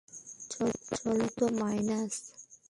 [0.91, 2.13] চল তো, মাইনাস।